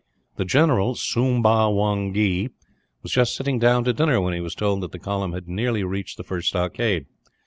The 0.37 0.45
general, 0.45 0.95
Soomba 0.95 1.69
Wongee, 1.71 2.49
was 3.03 3.11
just 3.11 3.35
sitting 3.35 3.59
down 3.59 3.83
to 3.83 3.93
dinner 3.93 4.19
when 4.19 4.33
he 4.33 4.41
was 4.41 4.55
told 4.55 4.81
that 4.81 4.93
the 4.93 4.97
column 4.97 5.33
had 5.33 5.47
nearly 5.47 5.83
reached 5.83 6.17
the 6.17 6.23
first 6.23 6.47
stockade. 6.47 7.05